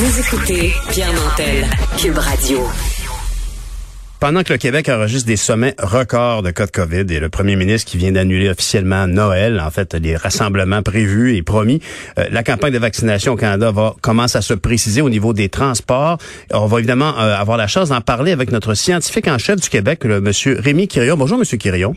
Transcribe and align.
Vous 0.00 0.20
écoutez 0.20 0.72
Pierre 0.90 1.12
Nantel, 1.12 1.66
Cube 2.00 2.18
Radio. 2.18 2.60
Pendant 4.20 4.44
que 4.44 4.52
le 4.52 4.58
Québec 4.60 4.88
enregistre 4.88 5.26
des 5.26 5.36
sommets 5.36 5.74
records 5.76 6.44
de 6.44 6.52
cas 6.52 6.66
de 6.66 6.70
COVID 6.70 7.12
et 7.12 7.18
le 7.18 7.28
premier 7.28 7.56
ministre 7.56 7.90
qui 7.90 7.96
vient 7.96 8.12
d'annuler 8.12 8.48
officiellement 8.48 9.08
Noël, 9.08 9.58
en 9.60 9.72
fait, 9.72 9.94
les 9.94 10.14
rassemblements 10.14 10.84
prévus 10.84 11.34
et 11.34 11.42
promis, 11.42 11.82
euh, 12.16 12.26
la 12.30 12.44
campagne 12.44 12.72
de 12.72 12.78
vaccination 12.78 13.32
au 13.32 13.36
Canada 13.36 13.72
va 13.72 13.96
commence 14.00 14.36
à 14.36 14.40
se 14.40 14.54
préciser 14.54 15.02
au 15.02 15.10
niveau 15.10 15.32
des 15.32 15.48
transports. 15.48 16.18
On 16.52 16.66
va 16.66 16.78
évidemment 16.78 17.18
euh, 17.18 17.34
avoir 17.34 17.56
la 17.56 17.66
chance 17.66 17.88
d'en 17.88 18.00
parler 18.00 18.30
avec 18.30 18.52
notre 18.52 18.74
scientifique 18.74 19.26
en 19.26 19.38
chef 19.38 19.60
du 19.60 19.68
Québec, 19.68 20.04
le 20.04 20.20
monsieur 20.20 20.60
Rémi 20.60 20.86
Quirion. 20.86 21.16
Bonjour, 21.16 21.38
monsieur 21.38 21.58
Quirion. 21.58 21.96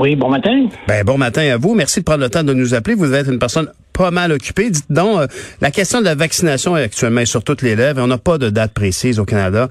Oui, 0.00 0.16
bon 0.16 0.30
matin. 0.30 0.66
Ben, 0.88 1.04
bon 1.04 1.18
matin 1.18 1.42
à 1.42 1.58
vous. 1.58 1.74
Merci 1.74 2.00
de 2.00 2.04
prendre 2.04 2.22
le 2.22 2.30
temps 2.30 2.42
de 2.42 2.54
nous 2.54 2.74
appeler. 2.74 2.96
Vous 2.96 3.12
être 3.14 3.30
une 3.30 3.38
personne 3.38 3.70
pas 3.92 4.10
mal 4.10 4.32
occupée. 4.32 4.70
Dites 4.70 4.90
donc, 4.90 5.20
euh, 5.20 5.26
la 5.60 5.70
question 5.70 6.00
de 6.00 6.06
la 6.06 6.14
vaccination 6.14 6.76
est 6.76 6.82
actuellement 6.82 7.24
sur 7.26 7.44
toutes 7.44 7.60
les 7.60 7.76
lèvres. 7.76 8.02
On 8.02 8.06
n'a 8.06 8.18
pas 8.18 8.38
de 8.38 8.50
date 8.50 8.72
précise 8.72 9.20
au 9.20 9.24
Canada 9.24 9.68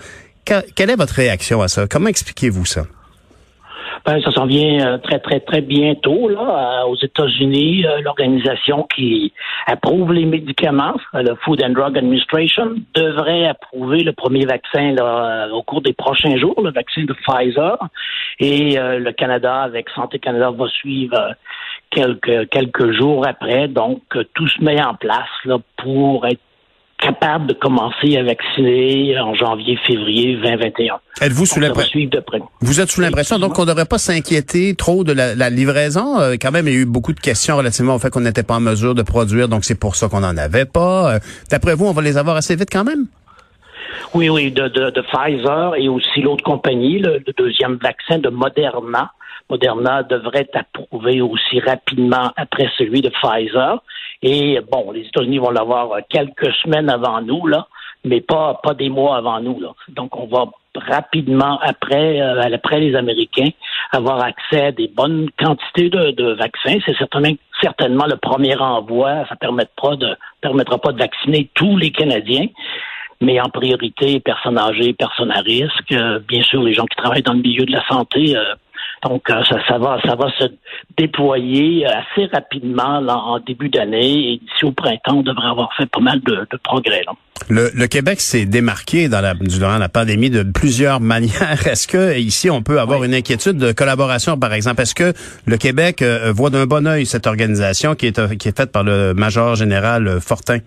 quelle 0.75 0.89
est 0.89 0.95
votre 0.95 1.13
réaction 1.13 1.61
à 1.61 1.67
ça? 1.67 1.87
Comment 1.87 2.09
expliquez-vous 2.09 2.65
ça? 2.65 2.85
Ben, 4.05 4.21
ça 4.21 4.31
s'en 4.31 4.45
vient 4.45 4.85
euh, 4.85 4.97
très, 4.97 5.19
très, 5.19 5.39
très 5.39 5.61
bientôt 5.61 6.29
là, 6.29 6.85
aux 6.87 6.95
États-Unis. 6.95 7.85
Euh, 7.85 8.01
l'organisation 8.01 8.87
qui 8.95 9.33
approuve 9.67 10.13
les 10.13 10.25
médicaments, 10.25 10.95
euh, 11.15 11.21
le 11.21 11.35
Food 11.35 11.61
and 11.63 11.71
Drug 11.71 11.97
Administration, 11.97 12.75
devrait 12.95 13.47
approuver 13.47 14.03
le 14.03 14.13
premier 14.13 14.45
vaccin 14.45 14.93
là, 14.93 15.49
au 15.51 15.63
cours 15.63 15.81
des 15.81 15.93
prochains 15.93 16.37
jours, 16.37 16.61
le 16.61 16.71
vaccin 16.71 17.03
de 17.03 17.13
Pfizer. 17.13 17.77
Et 18.39 18.77
le 18.77 19.11
Canada, 19.11 19.61
avec 19.63 19.89
Santé 19.89 20.17
Canada, 20.17 20.51
va 20.51 20.67
suivre 20.69 21.35
quelques, 21.89 22.49
quelques 22.49 22.91
jours 22.93 23.27
après. 23.27 23.67
Donc, 23.67 24.01
tout 24.33 24.47
se 24.47 24.63
met 24.63 24.81
en 24.81 24.95
place 24.95 25.27
là, 25.43 25.57
pour 25.75 26.25
être 26.25 26.39
capable 26.99 27.47
de 27.47 27.53
commencer 27.53 28.17
à 28.17 28.23
vacciner 28.23 29.17
en 29.19 29.33
janvier, 29.33 29.77
février 29.87 30.35
2021. 30.35 30.99
Êtes-vous 31.21 31.45
sous 31.45 31.59
l'impression 31.59 31.99
Vous 32.61 32.81
êtes 32.81 32.89
sous 32.91 33.01
l'impression 33.01 33.39
donc 33.39 33.53
qu'on 33.53 33.63
ne 33.63 33.67
devrait 33.67 33.85
pas 33.85 33.97
s'inquiéter 33.97 34.75
trop 34.75 35.03
de 35.03 35.13
la, 35.13 35.49
livraison. 35.49 36.19
Euh, 36.19 36.35
quand 36.39 36.51
même, 36.51 36.67
il 36.67 36.73
y 36.73 36.77
a 36.77 36.79
eu 36.79 36.85
beaucoup 36.85 37.13
de 37.13 37.19
questions 37.19 37.57
relativement 37.57 37.95
au 37.95 37.99
fait 37.99 38.09
qu'on 38.09 38.19
n'était 38.19 38.43
pas 38.43 38.55
en 38.55 38.59
mesure 38.59 38.95
de 38.95 39.01
produire, 39.01 39.47
donc 39.47 39.63
c'est 39.63 39.79
pour 39.79 39.95
ça 39.95 40.09
qu'on 40.09 40.19
n'en 40.19 40.37
avait 40.37 40.65
pas. 40.65 41.15
Euh, 41.15 41.19
d'après 41.49 41.73
vous, 41.73 41.85
on 41.85 41.93
va 41.93 42.01
les 42.01 42.17
avoir 42.17 42.35
assez 42.35 42.55
vite 42.55 42.69
quand 42.71 42.83
même? 42.83 43.07
Oui, 44.13 44.29
oui, 44.29 44.51
de, 44.51 44.67
de, 44.67 44.89
de 44.89 45.01
Pfizer 45.01 45.75
et 45.75 45.87
aussi 45.87 46.21
l'autre 46.21 46.43
compagnie, 46.43 46.99
le, 46.99 47.23
deuxième 47.37 47.75
vaccin 47.75 48.19
de 48.19 48.29
Moderna. 48.29 49.11
Moderna 49.49 50.03
devrait 50.03 50.47
être 50.53 50.57
approuvé 50.57 51.21
aussi 51.21 51.59
rapidement 51.59 52.31
après 52.35 52.69
celui 52.77 53.01
de 53.01 53.09
Pfizer. 53.09 53.81
Et 54.21 54.59
bon, 54.71 54.91
les 54.91 55.01
États-Unis 55.01 55.37
vont 55.37 55.51
l'avoir 55.51 55.97
quelques 56.09 56.53
semaines 56.63 56.89
avant 56.89 57.21
nous, 57.21 57.47
là, 57.47 57.67
mais 58.03 58.21
pas, 58.21 58.59
pas 58.61 58.73
des 58.73 58.89
mois 58.89 59.17
avant 59.17 59.39
nous. 59.39 59.59
Là. 59.59 59.73
Donc, 59.89 60.17
on 60.17 60.27
va 60.27 60.45
rapidement 60.75 61.59
après, 61.61 62.21
euh, 62.21 62.41
après 62.41 62.79
les 62.79 62.95
Américains 62.95 63.49
avoir 63.91 64.23
accès 64.23 64.65
à 64.65 64.71
des 64.71 64.87
bonnes 64.87 65.29
quantités 65.37 65.89
de, 65.89 66.33
vaccins. 66.33 66.77
C'est 66.85 66.95
certainement, 66.97 67.35
certainement 67.61 68.05
le 68.05 68.17
premier 68.17 68.55
envoi. 68.55 69.25
Ça 69.27 69.35
permettra 69.35 69.95
permettra 70.41 70.77
pas 70.77 70.91
de 70.91 70.99
vacciner 70.99 71.49
tous 71.53 71.75
les 71.77 71.91
Canadiens, 71.91 72.47
mais 73.21 73.39
en 73.41 73.49
priorité 73.49 74.19
personnes 74.19 74.57
âgées, 74.57 74.93
personnes 74.93 75.31
à 75.31 75.41
risque, 75.41 75.91
euh, 75.91 76.19
bien 76.27 76.43
sûr 76.43 76.61
les 76.61 76.73
gens 76.73 76.85
qui 76.85 76.95
travaillent 76.97 77.23
dans 77.23 77.33
le 77.33 77.41
milieu 77.41 77.65
de 77.65 77.71
la 77.71 77.85
santé. 77.87 78.35
Euh, 78.37 78.55
donc, 79.03 79.29
euh, 79.29 79.43
ça, 79.43 79.57
ça, 79.67 79.77
va, 79.77 79.97
ça 80.05 80.15
va 80.15 80.29
se 80.37 80.45
déployer 80.97 81.85
assez 81.85 82.25
rapidement 82.33 82.99
en 83.07 83.39
début 83.39 83.69
d'année 83.69 84.33
et 84.33 84.37
d'ici 84.37 84.65
au 84.65 84.71
printemps, 84.71 85.17
on 85.17 85.21
devrait 85.21 85.47
avoir 85.47 85.73
fait 85.75 85.85
pas 85.85 86.01
mal 86.01 86.19
de, 86.21 86.45
progrès. 86.63 87.03
Le, 87.49 87.85
Québec 87.87 88.19
s'est 88.19 88.45
démarqué 88.45 89.07
dans 89.07 89.21
la, 89.21 89.33
durant 89.33 89.77
la 89.77 89.89
pandémie 89.89 90.29
de 90.29 90.43
plusieurs 90.43 90.99
manières. 90.99 91.65
Est-ce 91.65 91.87
que 91.87 92.17
ici 92.17 92.49
on 92.49 92.61
peut 92.61 92.79
avoir 92.79 93.03
une 93.03 93.13
inquiétude 93.13 93.57
de 93.57 93.71
collaboration, 93.71 94.37
par 94.37 94.53
exemple? 94.53 94.81
Est-ce 94.81 94.95
que 94.95 95.13
le 95.45 95.57
Québec 95.57 96.03
voit 96.33 96.49
d'un 96.49 96.65
bon 96.65 96.85
œil 96.85 97.05
cette 97.05 97.27
organisation 97.27 97.95
qui 97.95 98.07
est 98.07 98.37
qui 98.37 98.49
est 98.49 98.57
faite 98.57 98.71
par 98.71 98.83
le 98.83 99.13
major 99.13 99.55
général 99.55 100.19
Fortin? 100.19 100.59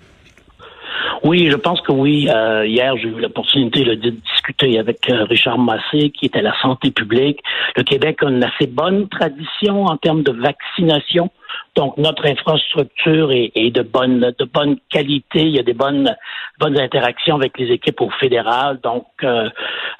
Oui, 1.25 1.49
je 1.51 1.57
pense 1.57 1.81
que 1.83 1.93
oui. 1.93 2.29
Euh, 2.29 2.67
hier, 2.67 2.97
j'ai 2.97 3.09
eu 3.09 3.21
l'opportunité 3.21 3.85
de 3.85 4.11
discuter 4.11 4.79
avec 4.79 5.09
euh, 5.09 5.25
Richard 5.25 5.59
Massé, 5.59 6.11
qui 6.11 6.27
est 6.27 6.37
à 6.37 6.43
la 6.43 6.53
santé 6.61 6.91
publique. 6.91 7.41
Le 7.77 7.85
Québec 7.85 8.23
a 8.23 8.29
une 8.29 8.43
assez 8.43 8.67
bonne 8.67 9.09
tradition 9.09 9.85
en 9.85 9.97
termes 9.97 10.23
de 10.23 10.33
vaccination. 10.33 11.31
Donc, 11.75 11.97
notre 11.97 12.27
infrastructure 12.27 13.33
est, 13.33 13.71
de 13.71 13.83
bonne 13.83 14.33
de 14.39 14.45
bonne 14.45 14.77
qualité. 14.91 15.41
Il 15.41 15.57
y 15.57 15.59
a 15.59 15.63
des 15.63 15.73
bonnes 15.73 16.15
bonnes 16.59 16.79
interactions 16.79 17.37
avec 17.37 17.59
les 17.59 17.71
équipes 17.73 18.01
au 18.01 18.11
fédéral. 18.11 18.79
Donc, 18.83 19.07
euh, 19.25 19.49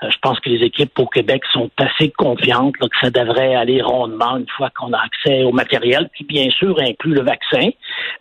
je 0.03 0.17
pense 0.21 0.39
que 0.41 0.51
les 0.51 0.65
équipes 0.65 0.99
au 0.99 1.07
Québec 1.07 1.43
sont 1.53 1.71
assez 1.79 2.11
confiantes 2.11 2.77
que 2.77 2.87
ça 3.01 3.11
devrait 3.11 3.55
aller 3.55 3.81
rondement 3.81 4.37
une 4.37 4.49
fois 4.57 4.71
qu'on 4.77 4.93
a 4.93 4.99
accès 4.99 5.45
au 5.45 5.53
matériel, 5.53 6.09
qui 6.17 6.25
bien 6.25 6.51
sûr 6.51 6.79
inclut 6.79 7.15
le 7.15 7.23
vaccin, 7.23 7.71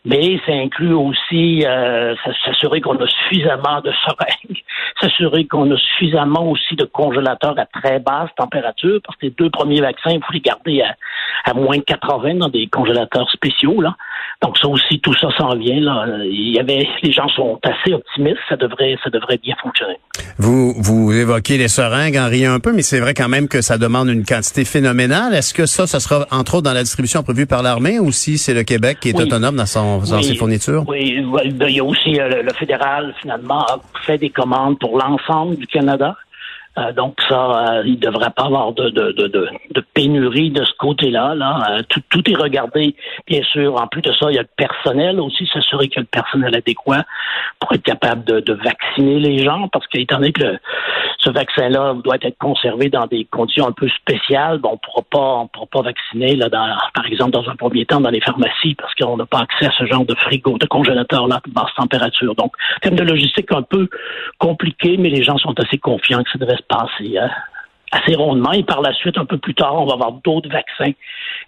mais 0.06 0.40
ça 0.46 0.54
inclut 0.54 0.94
aussi 0.94 1.66
euh, 1.66 2.16
s'assurer 2.46 2.82
qu'on 2.82 2.98
a 2.98 3.08
suffisamment 3.08 3.82
de 3.82 3.92
seringues, 4.06 4.64
s'assurer 5.02 5.46
qu'on 5.46 5.70
a 5.72 5.78
suffisamment 5.78 6.50
aussi 6.50 6.76
de 6.76 6.86
congélateurs 6.86 7.58
à 7.58 7.66
très 7.66 8.00
basse 8.00 8.30
température, 8.38 9.00
parce 9.06 9.18
que 9.18 9.28
les 9.28 9.32
deux 9.32 9.50
premiers 9.50 9.82
vaccins, 9.82 10.12
il 10.12 10.24
faut 10.24 10.34
les 10.34 10.40
garder 10.40 10.82
à, 10.82 10.96
à 11.50 11.54
moins 11.54 11.78
de 11.78 11.84
80 11.84 12.36
dans 12.36 12.50
des 12.50 12.68
congélateurs 12.68 13.21
spéciaux. 13.30 13.82
Là. 13.82 13.96
Donc 14.42 14.58
ça 14.58 14.68
aussi, 14.68 15.00
tout 15.00 15.14
ça 15.14 15.28
s'en 15.38 15.56
vient. 15.56 15.80
Là. 15.80 16.06
Il 16.26 16.54
y 16.54 16.60
avait, 16.60 16.88
les 17.04 17.12
gens 17.12 17.28
sont 17.30 17.60
assez 17.64 17.94
optimistes. 17.94 18.40
Ça 18.50 18.56
devrait, 18.56 18.98
ça 19.04 19.10
devrait 19.10 19.38
bien 19.38 19.56
fonctionner. 19.62 19.98
Vous, 20.38 20.74
vous 20.78 21.12
évoquez 21.14 21.58
les 21.58 21.68
seringues 21.68 22.18
en 22.18 22.28
riant 22.28 22.54
un 22.54 22.60
peu, 22.60 22.74
mais 22.74 22.82
c'est 22.82 23.00
vrai 23.00 23.14
quand 23.14 23.30
même 23.30 23.48
que 23.48 23.62
ça 23.62 23.78
demande 23.78 24.10
une 24.10 24.26
quantité 24.26 24.66
phénoménale. 24.66 25.34
Est-ce 25.34 25.54
que 25.54 25.66
ça, 25.66 25.88
ça 25.88 26.00
sera 26.00 26.26
entre 26.32 26.56
autres 26.56 26.64
dans 26.64 26.74
la 26.74 26.84
distribution 26.84 27.24
prévue 27.24 27.46
par 27.46 27.62
l'armée 27.62 28.00
ou 28.00 28.12
si 28.12 28.38
c'est 28.38 28.54
le 28.54 28.64
Québec 28.64 28.98
qui 29.02 29.10
est 29.10 29.20
autonome 29.20 29.56
dans, 29.56 29.66
son, 29.66 30.00
dans 30.00 30.22
ses 30.22 30.36
fournitures? 30.36 30.84
Oui, 30.88 31.24
il 31.44 31.70
y 31.70 31.80
a 31.80 31.84
aussi 31.84 32.20
euh, 32.20 32.42
le 32.42 32.54
fédéral 32.54 33.14
finalement 33.22 33.62
a 33.62 33.80
fait 34.06 34.18
des 34.18 34.30
commandes 34.30 34.80
pour 34.80 34.98
l'ensemble 34.98 35.56
du 35.56 35.68
Canada. 35.68 36.16
Euh, 36.78 36.94
donc 36.94 37.18
ça, 37.28 37.80
euh, 37.80 37.84
il 37.86 37.96
ne 37.96 38.00
devrait 38.00 38.30
pas 38.30 38.46
avoir 38.46 38.72
de, 38.72 38.90
de, 38.90 39.12
de, 39.12 39.28
de, 39.28 39.86
pénurie 39.94 40.52
de 40.52 40.64
ce 40.64 40.72
côté-là. 40.80 41.36
Là. 41.36 41.60
Euh, 41.70 41.82
tout, 41.90 42.00
tout, 42.10 42.32
est 42.32 42.36
regardé, 42.36 42.96
bien 43.28 43.44
sûr. 43.44 43.76
En 43.76 43.88
plus 43.88 44.02
de 44.02 44.14
ça, 44.14 44.28
il 44.30 44.36
y 44.36 44.40
a 44.40 44.44
le 44.44 44.48
personnel 44.56 45.20
aussi, 45.20 45.50
s'assurer 45.52 45.90
qu'il 45.90 45.98
y 45.98 46.00
a 46.00 46.02
le 46.02 46.08
personnel 46.08 46.56
adéquat 46.56 47.04
pour 47.60 47.74
être 47.74 47.84
capable 47.84 48.24
de, 48.24 48.54
vacciner 48.54 49.20
les 49.20 49.44
gens, 49.44 49.68
parce 49.70 49.86
qu'étant 49.88 50.18
donné 50.18 50.32
que 50.32 50.60
ce 51.20 51.30
vaccin-là 51.30 51.96
doit 52.04 52.18
être 52.22 52.38
conservé 52.38 52.90
dans 52.90 53.06
des 53.06 53.26
conditions 53.26 53.68
un 53.68 53.72
peu 53.72 53.90
spéciales, 53.90 54.60
bon, 54.60 54.70
on 54.70 54.74
ne 54.74 55.48
pourra 55.48 55.66
pas, 55.72 55.82
vacciner, 55.82 56.36
là, 56.36 56.48
dans, 56.50 56.68
par 56.94 57.06
exemple, 57.06 57.32
dans 57.32 57.50
un 57.50 57.56
premier 57.56 57.86
temps, 57.86 58.00
dans 58.00 58.10
les 58.10 58.22
pharmacies, 58.22 58.76
parce 58.76 58.94
qu'on 58.96 59.18
n'a 59.18 59.26
pas 59.26 59.40
accès 59.40 59.66
à 59.66 59.72
ce 59.78 59.86
genre 59.86 60.06
de 60.06 60.16
frigo, 60.16 60.58
de 60.58 60.66
congélateur-là 60.68 61.42
de 61.46 61.52
basse 61.52 61.74
température. 61.76 62.36
Donc, 62.36 62.54
termes 62.82 62.96
de 62.96 63.04
logistique 63.04 63.52
un 63.52 63.62
peu 63.62 63.90
compliqué, 64.38 64.98
mais 64.98 65.10
les 65.10 65.24
gens 65.24 65.38
sont 65.38 65.58
assez 65.60 65.78
confiants 65.78 66.24
que 66.24 66.32
ça 66.32 66.40
devrait 66.40 66.62
hein, 66.72 67.30
assez 67.92 68.16
rondement. 68.16 68.52
Et 68.54 68.64
par 68.64 68.82
la 68.82 68.94
suite, 68.94 69.18
un 69.18 69.26
peu 69.26 69.38
plus 69.38 69.54
tard, 69.54 69.76
on 69.76 69.86
va 69.86 69.94
avoir 69.94 70.14
d'autres 70.24 70.50
vaccins 70.50 70.92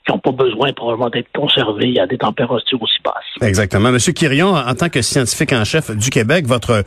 qui 0.05 0.11
n'ont 0.11 0.19
pas 0.19 0.31
besoin 0.31 0.73
probablement 0.73 1.09
d'être 1.09 1.29
conservés 1.33 1.97
à 1.99 2.07
des 2.07 2.17
températures 2.17 2.81
aussi 2.81 2.99
basses. 3.03 3.47
Exactement. 3.47 3.91
Monsieur 3.91 4.11
Quirion, 4.11 4.53
en 4.53 4.75
tant 4.75 4.89
que 4.89 5.01
scientifique 5.01 5.53
en 5.53 5.63
chef 5.63 5.95
du 5.95 6.09
Québec, 6.09 6.45
votre 6.45 6.83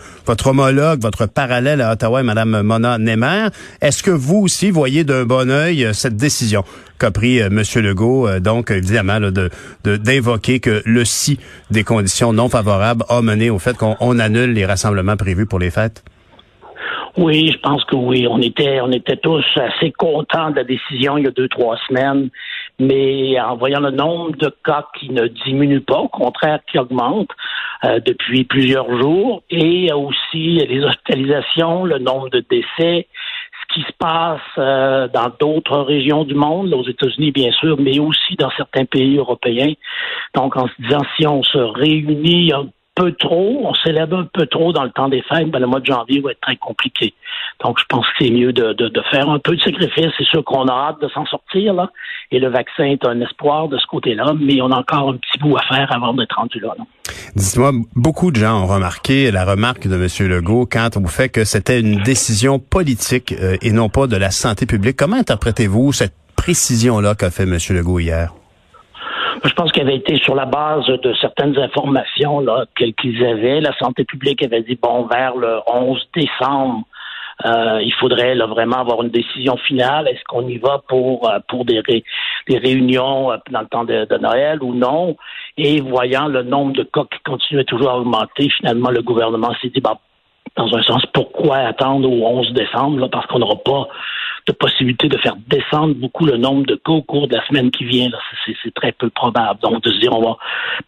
homologue, 0.47 1.01
votre 1.01 1.27
parallèle 1.27 1.81
à 1.81 1.93
Ottawa, 1.93 2.23
Madame 2.23 2.61
Mona 2.63 2.99
Nemer, 2.99 3.49
est-ce 3.81 4.03
que 4.03 4.11
vous 4.11 4.43
aussi 4.43 4.71
voyez 4.71 5.05
d'un 5.05 5.25
bon 5.25 5.51
œil 5.51 5.85
euh, 5.85 5.93
cette 5.93 6.17
décision 6.17 6.63
qu'a 6.99 7.11
pris 7.11 7.41
euh, 7.41 7.49
Monsieur 7.51 7.81
Legault, 7.81 8.29
euh, 8.29 8.41
donc 8.41 8.71
évidemment 8.71 9.21
de 9.21 9.51
d'invoquer 9.85 10.61
que 10.61 10.83
le 10.85 11.05
si 11.05 11.39
des 11.71 11.85
conditions 11.85 12.33
non 12.33 12.49
favorables 12.49 13.05
a 13.09 13.23
mené 13.23 13.51
au 13.51 13.59
fait 13.59 13.77
qu'on 13.77 14.19
annule 14.19 14.53
les 14.53 14.67
rassemblements 14.67 15.17
prévus 15.17 15.47
pour 15.47 15.59
les 15.59 15.71
fêtes? 15.71 16.03
Oui, 17.17 17.51
je 17.51 17.59
pense 17.59 17.83
que 17.85 17.97
oui. 17.97 18.27
On 18.29 18.43
était, 18.43 18.81
on 18.83 18.93
était 18.93 19.17
tous 19.17 19.45
assez 19.57 19.91
contents 19.93 20.51
de 20.51 20.57
la 20.57 20.65
décision 20.65 21.17
il 21.17 21.25
y 21.25 21.27
a 21.27 21.31
deux, 21.31 21.49
trois 21.49 21.79
semaines. 21.89 22.29
Mais 22.79 23.41
en 23.41 23.57
voyant 23.57 23.81
le 23.81 23.91
nombre 23.91 24.37
de 24.37 24.55
cas 24.63 24.87
qui 24.99 25.11
ne 25.11 25.27
diminue 25.27 25.81
pas, 25.81 25.99
au 25.99 26.09
contraire 26.09 26.61
qui 26.71 26.79
augmente, 26.79 27.31
euh, 27.85 28.01
depuis 28.05 28.45
plusieurs 28.45 29.01
jours 29.01 29.43
et 29.49 29.91
aussi 29.95 30.57
les 30.57 30.85
hospitalisations, 30.85 31.85
le 31.85 31.99
nombre 31.99 32.29
de 32.29 32.45
décès, 32.51 33.07
ce 33.63 33.75
qui 33.75 33.81
se 33.81 33.93
passe 33.99 34.41
euh, 34.59 35.09
dans 35.09 35.31
d'autres 35.41 35.79
régions 35.79 36.25
du 36.25 36.35
monde, 36.35 36.75
aux 36.75 36.87
États-Unis 36.87 37.33
bien 37.33 37.51
sûr, 37.53 37.77
mais 37.81 37.99
aussi 37.99 38.37
dans 38.39 38.51
certains 38.59 38.85
pays 38.85 39.17
européens. 39.17 39.73
Donc 40.35 40.55
en 40.57 40.69
se 40.69 40.83
disant 40.83 41.03
si 41.17 41.27
on 41.27 41.43
se 41.43 41.59
réunit 41.59 42.53
un 42.53 42.69
peu 42.97 43.13
trop, 43.13 43.61
on 43.65 43.75
s'élève 43.75 44.13
un 44.15 44.27
peu 44.33 44.47
trop 44.47 44.73
dans 44.73 44.83
le 44.83 44.91
temps 44.91 45.09
des 45.09 45.23
fêtes, 45.23 45.51
ben, 45.51 45.61
le 45.61 45.67
mois 45.67 45.81
de 45.81 45.87
janvier 45.87 46.21
va 46.21 46.33
être 46.33 46.41
très 46.41 46.57
compliqué. 46.57 47.15
Donc, 47.63 47.79
je 47.79 47.85
pense 47.89 48.05
que 48.07 48.25
c'est 48.25 48.31
mieux 48.31 48.53
de, 48.53 48.73
de, 48.73 48.89
de, 48.89 49.03
faire 49.11 49.31
un 49.31 49.39
peu 49.39 49.55
de 49.55 49.61
sacrifice. 49.61 50.11
C'est 50.19 50.27
sûr 50.27 50.43
qu'on 50.45 50.67
a 50.67 50.73
hâte 50.73 51.01
de 51.01 51.09
s'en 51.09 51.25
sortir, 51.27 51.75
là. 51.75 51.91
Et 52.33 52.39
le 52.39 52.49
vaccin 52.49 52.85
est 52.85 53.05
un 53.07 53.21
espoir 53.21 53.69
de 53.69 53.79
ce 53.79 53.87
côté-là, 53.87 54.35
mais 54.39 54.61
on 54.61 54.71
a 54.73 54.79
encore 54.79 55.11
un 55.11 55.17
petit 55.17 55.39
bout 55.39 55.57
à 55.57 55.63
faire 55.63 55.93
avant 55.93 56.15
d'être 56.15 56.37
rendu 56.37 56.59
là. 56.59 56.75
Dites-moi, 57.35 57.73
beaucoup 57.95 58.31
de 58.31 58.37
gens 58.37 58.63
ont 58.63 58.67
remarqué 58.67 59.31
la 59.31 59.45
remarque 59.45 59.87
de 59.87 59.95
M. 59.95 60.29
Legault 60.29 60.67
quant 60.67 60.89
au 60.97 61.07
fait 61.07 61.29
que 61.29 61.45
c'était 61.45 61.81
une 61.81 62.03
décision 62.03 62.59
politique 62.59 63.33
euh, 63.41 63.57
et 63.63 63.73
non 63.73 63.89
pas 63.89 64.07
de 64.07 64.17
la 64.17 64.31
santé 64.31 64.67
publique. 64.67 64.97
Comment 64.97 65.17
interprétez-vous 65.17 65.93
cette 65.93 66.15
précision-là 66.37 67.15
qu'a 67.15 67.31
fait 67.31 67.45
M. 67.45 67.59
Legault 67.71 68.01
hier? 68.01 68.33
Je 69.45 69.53
pense 69.53 69.73
qu'il 69.73 69.83
avait 69.83 69.97
été 69.97 70.17
sur 70.19 70.35
la 70.35 70.47
base 70.47 70.87
de 70.87 71.15
certaines 71.21 71.59
informations 71.59 72.41
là 72.41 72.65
qu'ils 72.77 73.25
avaient. 73.25 73.61
La 73.61 73.77
santé 73.79 74.05
publique 74.05 74.43
avait 74.43 74.63
dit 74.63 74.79
bon 74.81 75.07
vers 75.07 75.37
le 75.37 75.59
11 75.67 76.09
décembre. 76.15 76.85
Euh, 77.45 77.83
il 77.83 77.93
faudrait 77.93 78.35
là, 78.35 78.47
vraiment 78.47 78.79
avoir 78.79 79.03
une 79.03 79.11
décision 79.11 79.59
finale. 79.59 80.09
Est-ce 80.09 80.25
qu'on 80.25 80.47
y 80.49 80.57
va 80.57 80.83
pour 80.89 81.29
euh, 81.29 81.39
pour 81.49 81.67
des, 81.67 81.83
des 82.49 82.59
réunions 82.59 83.31
euh, 83.31 83.37
dans 83.51 83.61
le 83.61 83.67
temps 83.67 83.85
de, 83.85 84.07
de, 84.07 84.17
Noël 84.17 84.63
ou 84.63 84.75
non? 84.75 85.17
Et 85.59 85.81
voyant 85.83 86.29
le 86.29 86.43
nombre 86.43 86.73
de 86.73 86.83
cas 86.83 87.03
qui 87.03 87.19
continuait 87.25 87.65
toujours 87.65 87.91
à 87.91 87.99
augmenter, 87.99 88.49
finalement 88.49 88.91
le 88.91 89.03
gouvernement 89.03 89.53
s'est 89.61 89.69
dit 89.69 89.81
bah, 89.81 89.99
dans 90.57 90.75
un 90.75 90.83
sens 90.83 91.05
pourquoi 91.13 91.59
attendre 91.59 92.11
au 92.11 92.27
11 92.27 92.53
décembre 92.55 93.01
là, 93.01 93.09
parce 93.09 93.27
qu'on 93.27 93.41
n'aura 93.41 93.57
pas 93.57 93.89
de 94.47 94.53
possibilité 94.53 95.09
de 95.09 95.19
faire 95.19 95.35
descendre 95.49 95.95
beaucoup 95.95 96.25
le 96.25 96.37
nombre 96.37 96.67
de 96.67 96.77
cas 96.77 96.93
au 96.93 97.03
cours 97.03 97.27
de 97.27 97.35
la 97.35 97.45
semaine 97.47 97.71
qui 97.71 97.85
vient. 97.85 98.09
C'est 98.63 98.75
très 98.75 98.93
peu 98.93 99.11
probable. 99.11 99.61
Donc, 99.61 99.83
de 99.83 99.91
se 99.91 99.99
dire, 99.99 100.13
on 100.13 100.23
va 100.23 100.37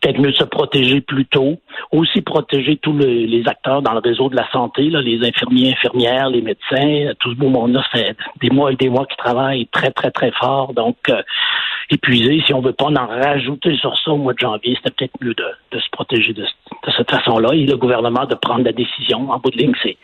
peut-être 0.01 0.21
mieux 0.21 0.33
se 0.33 0.45
protéger 0.45 1.01
plus 1.01 1.27
tôt. 1.27 1.59
Aussi 1.91 2.21
protéger 2.23 2.77
tous 2.77 2.97
les, 2.97 3.43
acteurs 3.47 3.83
dans 3.83 3.93
le 3.93 4.01
réseau 4.01 4.29
de 4.29 4.37
la 4.37 4.49
santé, 4.51 4.91
là, 4.91 5.01
les 5.01 5.27
infirmiers, 5.27 5.73
infirmières, 5.73 6.29
les 6.29 6.43
médecins, 6.43 7.13
tout 7.19 7.31
ce 7.31 7.37
beau 7.37 7.49
monde-là, 7.49 7.83
c'est 7.93 8.17
des 8.41 8.51
mois 8.51 8.73
et 8.73 8.77
des 8.77 8.91
mois 8.91 9.07
qui 9.07 9.17
travaillent 9.17 9.67
très, 9.69 9.91
très, 9.91 10.11
très 10.11 10.31
fort. 10.33 10.75
Donc, 10.75 10.97
euh, 11.09 11.23
épuisé, 11.91 12.43
si 12.47 12.53
on 12.53 12.61
veut 12.61 12.73
pas 12.73 12.87
en 12.87 13.07
rajouter 13.07 13.77
sur 13.77 13.97
ça 13.99 14.11
au 14.11 14.17
mois 14.19 14.35
de 14.35 14.39
janvier, 14.39 14.77
c'était 14.77 14.91
peut-être 14.91 15.15
mieux 15.21 15.35
de, 15.35 15.47
de, 15.73 15.81
se 15.81 15.89
protéger 15.91 16.33
de, 16.33 16.43
de 16.43 16.93
cette 16.97 17.11
façon-là. 17.11 17.55
Et 17.55 17.65
le 17.65 17.77
gouvernement 17.77 18.27
de 18.27 18.35
prendre 18.35 18.65
la 18.65 18.73
décision. 18.73 19.31
En 19.31 19.39
bout 19.39 19.51
de 19.51 19.59
ligne, 19.59 19.75
c'est 19.83 19.97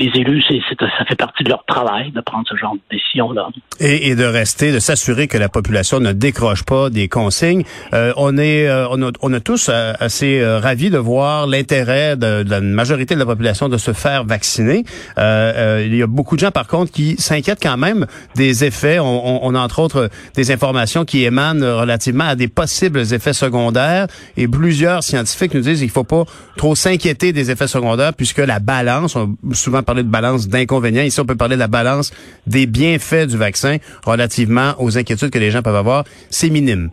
les 0.00 0.10
élus, 0.18 0.42
ça 0.78 1.04
fait 1.06 1.14
partie 1.14 1.44
de 1.44 1.50
leur 1.50 1.64
travail 1.66 2.10
de 2.10 2.20
prendre 2.22 2.44
ce 2.48 2.56
genre 2.56 2.74
de 2.74 2.80
décision-là. 2.90 3.48
Et, 3.80 4.14
de 4.14 4.24
rester, 4.24 4.72
de 4.72 4.78
s'assurer 4.78 5.28
que 5.28 5.36
la 5.36 5.48
population 5.48 6.00
ne 6.00 6.12
décroche 6.12 6.64
pas 6.64 6.88
des 6.88 7.08
consignes. 7.08 7.64
Euh, 7.92 8.12
on 8.16 8.38
est, 8.38 8.66
euh, 8.66 8.88
on, 8.90 9.02
a, 9.02 9.10
on, 9.20 9.32
a, 9.32 9.40
tous 9.40 9.68
euh, 9.68 9.92
assez 10.00 10.40
euh, 10.40 10.58
ravis 10.58 10.90
de 10.90 10.96
voir 10.96 11.46
l'intérêt 11.46 12.16
de, 12.16 12.42
de, 12.42 12.50
la 12.50 12.60
majorité 12.60 13.14
de 13.14 13.20
la 13.20 13.26
population 13.26 13.68
de 13.68 13.76
se 13.76 13.92
faire 13.92 14.24
vacciner. 14.24 14.84
il 15.18 15.94
y 15.94 16.02
a 16.02 16.06
beaucoup 16.06 16.36
de 16.36 16.40
gens, 16.40 16.50
par 16.50 16.66
contre, 16.66 16.90
qui 16.92 17.16
s'inquiètent 17.18 17.62
quand 17.62 17.76
même 17.76 18.06
des 18.36 18.64
effets. 18.64 18.98
On, 18.98 19.44
on, 19.44 19.54
a 19.54 19.60
entre 19.60 19.80
autres 19.80 20.08
des 20.34 20.50
informations 20.50 21.04
qui 21.04 21.24
émanent 21.24 21.78
relativement 21.78 22.24
à 22.24 22.36
des 22.36 22.48
possibles 22.48 23.00
effets 23.12 23.34
secondaires. 23.34 24.06
Et 24.38 24.48
plusieurs 24.48 25.02
scientifiques 25.02 25.52
nous 25.52 25.60
disent 25.60 25.80
qu'il 25.80 25.90
faut 25.90 26.04
pas 26.04 26.24
trop 26.56 26.74
s'inquiéter 26.74 27.32
des 27.32 27.50
effets 27.50 27.68
secondaires 27.68 28.14
puisque 28.14 28.38
la 28.38 28.60
balance, 28.60 29.14
on, 29.16 29.36
souvent 29.52 29.82
parler 29.90 30.04
de 30.04 30.08
balance 30.08 30.48
d'inconvénients. 30.48 31.02
Ici, 31.02 31.18
on 31.18 31.26
peut 31.26 31.36
parler 31.36 31.56
de 31.56 31.60
la 31.60 31.66
balance 31.66 32.12
des 32.46 32.66
bienfaits 32.66 33.26
du 33.26 33.36
vaccin 33.36 33.78
relativement 34.06 34.74
aux 34.78 34.96
inquiétudes 34.96 35.30
que 35.30 35.38
les 35.40 35.50
gens 35.50 35.62
peuvent 35.62 35.74
avoir. 35.74 36.04
C'est 36.30 36.48
minime 36.48 36.90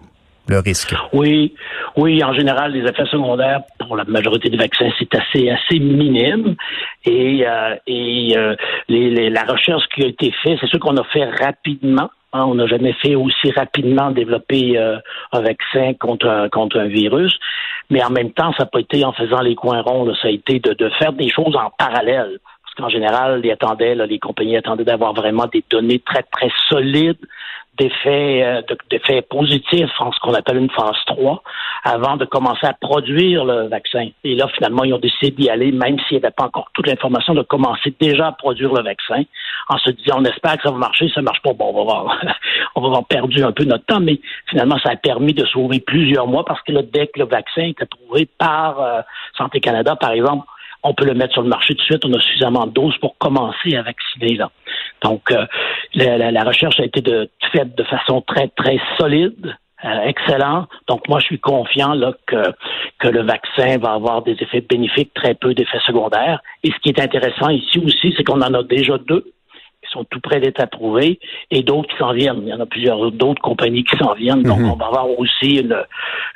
le 0.48 0.58
risque. 0.58 0.96
Oui, 1.14 1.54
oui, 1.96 2.24
en 2.24 2.34
général, 2.34 2.72
les 2.72 2.90
effets 2.90 3.06
secondaires 3.12 3.62
pour 3.78 3.96
la 3.98 4.06
majorité 4.06 4.50
des 4.50 4.58
vaccins, 4.58 4.90
c'est 4.98 5.14
assez 5.14 5.48
assez 5.48 5.78
minime. 5.78 6.56
Et, 7.06 7.46
euh, 7.46 7.76
et 7.86 8.36
euh, 8.36 8.56
la 8.90 9.44
recherche 9.44 9.84
qui 9.94 10.04
a 10.04 10.08
été 10.08 10.34
faite, 10.42 10.58
c'est 10.60 10.68
sûr 10.68 10.80
qu'on 10.80 10.98
a 10.98 11.04
fait 11.04 11.26
rapidement. 11.26 12.10
Hein, 12.34 12.46
on 12.48 12.56
n'a 12.56 12.66
jamais 12.66 12.94
fait 12.94 13.14
aussi 13.14 13.52
rapidement 13.52 14.10
développer 14.10 14.78
euh, 14.78 14.98
un 15.34 15.42
vaccin 15.42 15.94
contre 16.00 16.28
un, 16.28 16.50
contre 16.50 16.80
un 16.80 16.88
virus. 16.88 17.38
Mais 17.92 18.04
en 18.04 18.10
même 18.10 18.32
temps, 18.32 18.54
ça 18.54 18.64
n'a 18.64 18.70
pas 18.70 18.80
été 18.80 19.06
en 19.06 19.14
faisant 19.14 19.42
les 19.42 19.54
coins 19.54 19.82
ronds. 19.82 20.12
Ça 20.22 20.30
a 20.30 20.32
été 20.32 20.60
de 20.60 20.90
faire 20.98 21.14
des 21.14 21.30
choses 21.30 21.56
en 21.56 21.70
parallèle 21.78 22.40
en 22.80 22.90
général, 22.90 23.42
les 23.42 23.52
attendaient, 23.52 23.96
les 23.96 24.20
compagnies 24.20 24.58
attendaient 24.58 24.84
d'avoir 24.84 25.14
vraiment 25.14 25.46
des 25.52 25.64
données 25.70 26.00
très, 26.00 26.24
très 26.24 26.52
solides 26.70 27.18
d'effets 27.78 28.44
euh, 28.44 28.62
d'effets 28.90 29.22
positifs 29.22 29.92
en 30.00 30.12
ce 30.12 30.20
qu'on 30.20 30.34
appelle 30.34 30.58
une 30.58 30.70
phase 30.72 30.98
3 31.06 31.44
avant 31.84 32.18
de 32.18 32.26
commencer 32.26 32.66
à 32.66 32.74
produire 32.74 33.46
le 33.46 33.68
vaccin. 33.68 34.08
Et 34.24 34.36
là, 34.36 34.48
finalement, 34.56 34.84
ils 34.84 34.94
ont 34.94 35.00
décidé 35.00 35.32
d'y 35.32 35.50
aller, 35.50 35.72
même 35.72 35.98
s'il 36.08 36.18
n'y 36.18 36.26
avait 36.26 36.34
pas 36.36 36.46
encore 36.46 36.70
toute 36.74 36.88
l'information, 36.88 37.34
de 37.34 37.44
commencer 37.44 37.94
déjà 38.00 38.28
à 38.28 38.32
produire 38.32 38.74
le 38.74 38.84
vaccin 38.84 39.24
en 39.70 39.78
se 39.78 39.92
disant, 39.92 40.18
on 40.20 40.26
espère 40.26 40.58
que 40.58 40.64
ça 40.64 40.72
va 40.72 40.78
marcher, 40.78 41.10
ça 41.14 41.22
marche 41.22 41.42
pas, 41.42 41.54
bon, 41.54 41.72
on 41.74 41.78
va 41.78 41.84
voir, 41.84 42.22
on 42.76 42.82
va 42.82 42.88
avoir 42.88 43.06
perdu 43.06 43.44
un 43.44 43.52
peu 43.52 43.64
notre 43.64 43.86
temps, 43.86 44.00
mais 44.00 44.20
finalement, 44.50 44.78
ça 44.80 44.92
a 44.92 44.96
permis 44.96 45.34
de 45.34 45.46
sauver 45.46 45.80
plusieurs 45.80 46.28
mois 46.28 46.46
parce 46.46 46.62
que 46.64 46.72
là, 46.72 46.82
dès 46.82 47.08
que 47.08 47.20
le 47.20 47.26
vaccin 47.26 47.64
était 47.64 47.86
trouvé 47.86 48.28
par 48.38 48.82
euh, 48.82 49.02
Santé 49.38 49.60
Canada, 49.60 49.96
par 49.96 50.12
exemple, 50.12 50.46
on 50.88 50.94
peut 50.94 51.06
le 51.06 51.14
mettre 51.14 51.34
sur 51.34 51.42
le 51.42 51.50
marché 51.50 51.76
tout 51.76 51.82
de 51.82 51.86
suite. 51.86 52.06
On 52.06 52.14
a 52.14 52.20
suffisamment 52.20 52.66
de 52.66 52.72
doses 52.72 52.98
pour 52.98 53.18
commencer 53.18 53.76
à 53.76 53.82
vacciner. 53.82 54.36
Là. 54.36 54.52
Donc, 55.04 55.32
euh, 55.32 55.46
la, 55.94 56.44
recherche 56.44 56.80
a 56.80 56.86
été 56.86 57.02
faite 57.52 57.76
de 57.78 57.84
façon 57.84 58.22
très, 58.22 58.48
très 58.50 58.80
solide. 58.98 59.56
Euh, 59.86 60.02
excellent. 60.06 60.66
Donc 60.88 61.08
moi, 61.08 61.20
je 61.20 61.26
suis 61.26 61.40
confiant 61.40 61.94
là, 61.94 62.14
que, 62.26 62.52
que 62.98 63.08
le 63.08 63.22
vaccin 63.22 63.78
va 63.78 63.92
avoir 63.92 64.24
des 64.24 64.36
effets 64.42 64.62
bénéfiques, 64.62 65.14
très 65.14 65.36
peu 65.36 65.54
d'effets 65.54 65.80
secondaires. 65.86 66.42
Et 66.64 66.72
ce 66.72 66.78
qui 66.82 66.90
est 66.90 67.00
intéressant 67.00 67.50
ici 67.50 67.78
aussi, 67.78 68.14
c'est 68.18 68.24
qu'on 68.24 68.42
en 68.42 68.54
a 68.56 68.64
déjà 68.64 68.98
deux 68.98 69.32
sont 69.98 70.06
tout 70.10 70.20
près 70.20 70.40
d'être 70.40 70.60
approuvés 70.60 71.20
et 71.52 71.64
d'autres 71.64 71.90
qui 71.90 71.98
s'en 71.98 72.14
viennent. 72.14 72.42
Il 72.44 72.50
y 72.50 72.54
en 72.54 72.60
a 72.60 72.66
plusieurs 72.66 73.12
d'autres 73.12 73.42
compagnies 73.42 73.84
qui 73.84 73.98
s'en 73.98 74.14
viennent. 74.14 74.44
Donc, 74.44 74.60
mhm. 74.60 74.72
on 74.72 74.76
va 74.76 74.88
avoir 74.88 75.10
aussi 75.18 75.58
une, 75.58 75.78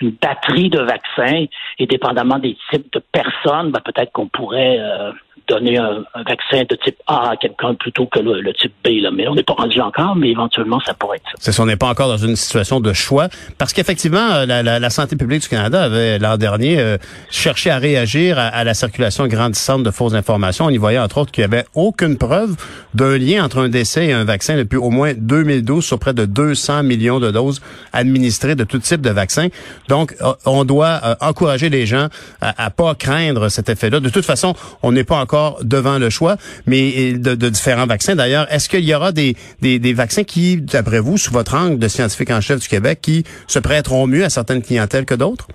une, 0.01 0.11
batterie 0.21 0.69
de 0.69 0.81
vaccins 0.81 1.45
et 1.79 1.85
dépendamment 1.85 2.39
des 2.39 2.57
types 2.69 2.91
de 2.93 3.01
personnes, 3.11 3.71
ben, 3.71 3.79
peut-être 3.83 4.11
qu'on 4.11 4.27
pourrait 4.27 4.77
euh, 4.79 5.11
donner 5.51 5.77
un, 5.77 6.03
vaccin 6.27 6.63
de 6.69 6.75
type 6.75 6.97
A 7.07 7.31
à 7.31 7.35
quelqu'un 7.35 7.73
plutôt 7.75 8.05
que 8.05 8.19
le, 8.19 8.53
type 8.53 8.73
B. 8.83 9.01
Là. 9.01 9.11
Mais 9.11 9.27
on 9.27 9.35
n'est 9.35 9.43
pas 9.43 9.53
rendu 9.53 9.79
encore, 9.81 10.15
mais 10.15 10.29
éventuellement, 10.29 10.79
ça 10.85 10.93
pourrait 10.93 11.17
être 11.17 11.41
ça. 11.41 11.51
C'est 11.51 11.61
on 11.61 11.65
n'est 11.65 11.75
pas 11.75 11.89
encore 11.89 12.07
dans 12.07 12.17
une 12.17 12.35
situation 12.35 12.79
de 12.79 12.93
choix. 12.93 13.27
Parce 13.57 13.73
qu'effectivement, 13.73 14.31
euh, 14.31 14.45
la, 14.45 14.63
la, 14.63 14.79
la, 14.79 14.89
santé 14.89 15.15
publique 15.15 15.41
du 15.41 15.49
Canada 15.49 15.83
avait 15.83 16.19
l'an 16.19 16.37
dernier 16.37 16.79
euh, 16.79 16.97
cherché 17.29 17.69
à 17.69 17.77
réagir 17.77 18.37
à, 18.39 18.63
la 18.63 18.73
circulation 18.73 19.27
grandissante 19.27 19.83
de 19.83 19.91
fausses 19.91 20.13
informations. 20.13 20.65
On 20.65 20.69
y 20.69 20.77
voyait 20.77 20.99
entre 20.99 21.17
autres 21.17 21.31
qu'il 21.31 21.45
n'y 21.45 21.53
avait 21.53 21.65
aucune 21.75 22.17
preuve 22.17 22.55
d'un 22.93 23.17
lien 23.17 23.43
entre 23.43 23.50
un 23.59 23.69
décès 23.69 24.07
et 24.07 24.13
un 24.13 24.23
vaccin 24.23 24.57
depuis 24.57 24.77
au 24.77 24.89
moins 24.89 25.13
2012 25.15 25.83
sur 25.83 25.99
près 25.99 26.13
de 26.13 26.25
200 26.25 26.83
millions 26.83 27.19
de 27.19 27.31
doses 27.31 27.61
administrées 27.93 28.55
de 28.55 28.63
tout 28.63 28.79
type 28.79 29.01
de 29.01 29.09
vaccins. 29.09 29.47
Donc, 29.87 30.15
euh, 30.21 30.33
on 30.45 30.65
doit 30.65 30.99
encourager 31.21 31.69
les 31.69 31.85
gens 31.85 32.07
à, 32.41 32.65
à 32.65 32.69
pas 32.69 32.95
craindre 32.95 33.49
cet 33.49 33.69
effet-là. 33.69 33.99
De 33.99 34.09
toute 34.09 34.25
façon, 34.25 34.55
on 34.83 34.91
n'est 34.91 35.03
pas 35.03 35.17
encore 35.17 35.59
devant 35.63 35.97
le 35.97 36.09
choix, 36.09 36.37
mais 36.65 37.13
de, 37.13 37.49
différents 37.49 37.85
vaccins. 37.85 38.15
D'ailleurs, 38.15 38.51
est-ce 38.51 38.69
qu'il 38.69 38.83
y 38.83 38.93
aura 38.93 39.11
des, 39.11 39.35
des, 39.61 39.93
vaccins 39.93 40.23
qui, 40.23 40.57
d'après 40.57 40.99
vous, 40.99 41.17
sous 41.17 41.31
votre 41.31 41.55
angle 41.55 41.79
de 41.79 41.87
scientifique 41.87 42.31
en 42.31 42.41
chef 42.41 42.59
du 42.59 42.67
Québec, 42.67 42.99
qui 43.01 43.23
se 43.47 43.59
prêteront 43.59 44.07
mieux 44.07 44.23
à 44.23 44.29
certaines 44.29 44.61
clientèles 44.61 45.05
que 45.05 45.15
d'autres? 45.15 45.47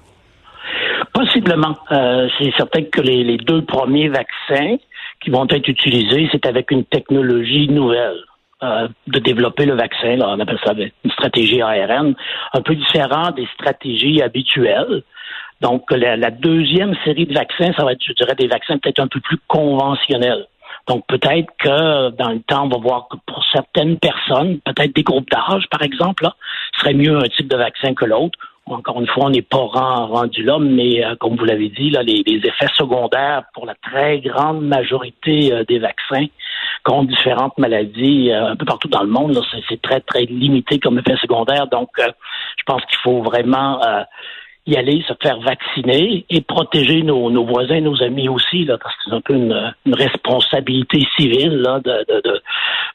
Possiblement. 1.13 1.77
Euh, 1.93 2.29
c'est 2.39 2.53
certain 2.57 2.83
que 2.83 3.01
les, 3.01 3.39
deux 3.39 3.65
premiers 3.65 4.09
vaccins 4.09 4.77
qui 5.21 5.31
vont 5.31 5.47
être 5.49 5.69
utilisés, 5.69 6.29
c'est 6.33 6.47
avec 6.47 6.71
une 6.71 6.85
technologie 6.85 7.69
nouvelle. 7.69 8.19
Euh, 8.63 8.89
de 9.07 9.19
développer 9.19 9.67
le 9.67 9.75
vaccin, 9.75 10.19
on 10.23 10.41
appelle 10.41 10.59
ça 10.65 10.73
une 10.73 11.11
stratégie 11.11 11.61
ARN, 11.61 12.15
un 12.55 12.63
peu 12.63 12.75
différent 12.75 13.31
des 13.33 13.47
stratégies 13.53 14.23
habituelles. 14.23 15.03
Donc, 15.61 15.91
la, 15.91 16.31
deuxième 16.31 16.95
série 17.05 17.27
de 17.27 17.35
vaccins, 17.35 17.75
ça 17.77 17.85
va 17.85 17.93
être, 17.93 18.03
je 18.03 18.15
dirais, 18.15 18.35
des 18.35 18.47
vaccins 18.47 18.79
peut-être 18.79 19.01
un 19.01 19.09
peu 19.09 19.21
plus 19.21 19.37
conventionnels. 19.47 20.47
Donc, 20.89 21.05
peut-être 21.07 21.53
que 21.59 22.11
dans 22.13 22.31
le 22.31 22.41
temps, 22.41 22.65
on 22.65 22.69
va 22.69 22.79
voir 22.79 23.09
que 23.11 23.19
pour 23.27 23.45
certaines 23.53 23.99
personnes, 23.99 24.59
peut-être 24.61 24.95
des 24.95 25.03
groupes 25.03 25.29
d'âge, 25.31 25.65
par 25.71 25.83
exemple, 25.83 26.25
là, 26.25 26.35
serait 26.79 26.95
mieux 26.95 27.19
un 27.19 27.29
type 27.29 27.49
de 27.49 27.57
vaccin 27.57 27.93
que 27.93 28.07
l'autre. 28.07 28.39
Encore 28.69 29.01
une 29.01 29.07
fois, 29.07 29.27
on 29.27 29.31
n'est 29.31 29.43
pas 29.43 29.59
rendu 29.59 30.43
là, 30.43 30.59
mais 30.59 31.05
euh, 31.05 31.15
comme 31.21 31.37
vous 31.37 31.45
l'avez 31.45 31.69
dit, 31.69 31.91
là, 31.91 32.03
les, 32.03 32.23
effets 32.27 32.67
secondaires 32.75 33.45
pour 33.55 33.65
la 33.65 33.75
très 33.77 34.19
grande 34.19 34.61
majorité 34.63 35.53
euh, 35.53 35.63
des 35.65 35.79
vaccins 35.79 36.27
contre 36.85 37.07
différentes 37.09 37.57
maladies 37.59 38.33
euh, 38.33 38.51
un 38.51 38.57
peu 38.57 38.65
partout 38.65 38.89
dans 38.89 39.05
le 39.05 39.09
monde, 39.09 39.41
c'est 39.69 39.81
très, 39.81 40.01
très 40.01 40.25
limité 40.25 40.81
comme 40.81 40.99
effet 40.99 41.17
secondaire. 41.21 41.69
Donc, 41.69 41.91
je 41.99 42.63
pense 42.67 42.83
qu'il 42.87 42.99
faut 43.05 43.23
vraiment 43.23 43.81
y 44.67 44.77
aller, 44.77 45.03
se 45.07 45.15
faire 45.23 45.39
vacciner 45.41 46.25
et 46.29 46.41
protéger 46.41 47.03
nos, 47.03 47.31
nos 47.31 47.45
voisins, 47.45 47.81
nos 47.81 48.03
amis 48.03 48.29
aussi, 48.29 48.65
là, 48.65 48.77
parce 48.83 48.95
que 48.97 49.03
c'est 49.07 49.15
un 49.15 49.21
peu 49.21 49.35
une, 49.35 49.75
une 49.87 49.95
responsabilité 49.95 51.07
civile 51.17 51.59
là, 51.59 51.81
de, 51.85 52.05
de, 52.09 52.41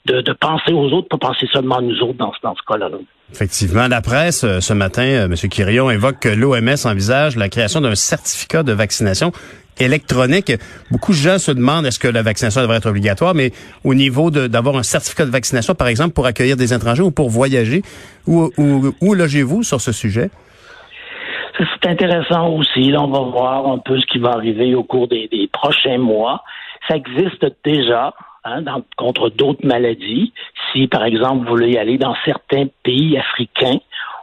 de, 0.05 0.21
de, 0.21 0.33
penser 0.33 0.73
aux 0.73 0.89
autres, 0.91 1.07
pas 1.07 1.17
penser 1.17 1.47
seulement 1.51 1.77
à 1.77 1.81
nous 1.81 1.97
autres 2.01 2.17
dans, 2.17 2.33
dans 2.43 2.55
ce 2.55 2.61
cas-là. 2.67 2.89
Effectivement, 3.31 3.87
la 3.87 4.01
presse 4.01 4.43
euh, 4.43 4.59
ce 4.59 4.73
matin, 4.73 5.03
euh, 5.03 5.25
M. 5.25 5.35
Quirion 5.49 5.89
évoque 5.89 6.19
que 6.19 6.29
l'OMS 6.29 6.75
envisage 6.85 7.37
la 7.37 7.47
création 7.47 7.79
d'un 7.79 7.95
certificat 7.95 8.63
de 8.63 8.73
vaccination 8.73 9.31
électronique. 9.79 10.51
Beaucoup 10.91 11.13
de 11.13 11.17
gens 11.17 11.39
se 11.39 11.51
demandent 11.51 11.85
est-ce 11.85 11.99
que 11.99 12.09
la 12.09 12.21
vaccination 12.21 12.61
devrait 12.61 12.77
être 12.77 12.89
obligatoire, 12.89 13.33
mais 13.33 13.53
au 13.85 13.93
niveau 13.93 14.29
d'avoir 14.29 14.75
un 14.75 14.83
certificat 14.83 15.25
de 15.25 15.31
vaccination, 15.31 15.73
par 15.73 15.87
exemple, 15.87 16.11
pour 16.13 16.25
accueillir 16.25 16.57
des 16.57 16.73
étrangers 16.73 17.03
ou 17.03 17.11
pour 17.11 17.29
voyager, 17.29 17.81
où, 18.27 18.51
où, 18.57 18.93
où 18.99 19.13
logez-vous 19.13 19.63
sur 19.63 19.79
ce 19.79 19.93
sujet? 19.93 20.29
C'est 21.61 21.89
intéressant 21.89 22.49
aussi. 22.49 22.91
Là, 22.91 23.01
on 23.01 23.07
va 23.07 23.19
voir 23.19 23.67
un 23.67 23.77
peu 23.77 23.99
ce 23.99 24.05
qui 24.07 24.17
va 24.17 24.31
arriver 24.31 24.73
au 24.73 24.83
cours 24.83 25.07
des, 25.07 25.49
prochains 25.53 25.99
mois. 25.99 26.43
Ça 26.87 26.95
existe 26.95 27.45
déjà. 27.63 28.13
Hein, 28.43 28.63
contre 28.97 29.29
d'autres 29.29 29.63
maladies. 29.63 30.33
Si, 30.71 30.87
par 30.87 31.03
exemple, 31.03 31.43
vous 31.43 31.49
voulez 31.49 31.77
aller 31.77 31.99
dans 31.99 32.15
certains 32.25 32.65
pays 32.81 33.15
africains 33.15 33.77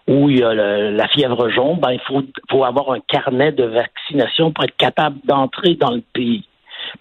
où 0.08 0.28
il 0.28 0.40
y 0.40 0.42
a 0.42 0.54
la 0.54 1.06
fièvre 1.06 1.48
jaune, 1.50 1.78
ben, 1.78 1.92
il 1.92 2.00
faut, 2.00 2.24
faut 2.50 2.64
avoir 2.64 2.90
un 2.90 2.98
carnet 3.06 3.52
de 3.52 3.62
vaccination 3.62 4.50
pour 4.50 4.64
être 4.64 4.76
capable 4.76 5.18
d'entrer 5.22 5.74
dans 5.74 5.92
le 5.92 6.02
pays 6.12 6.44